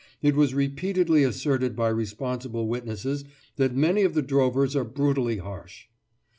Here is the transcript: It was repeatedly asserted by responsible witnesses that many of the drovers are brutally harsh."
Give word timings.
It 0.23 0.35
was 0.35 0.55
repeatedly 0.55 1.23
asserted 1.23 1.75
by 1.75 1.89
responsible 1.89 2.67
witnesses 2.67 3.23
that 3.57 3.75
many 3.75 4.01
of 4.01 4.15
the 4.15 4.23
drovers 4.23 4.75
are 4.75 4.83
brutally 4.83 5.37
harsh." 5.37 5.89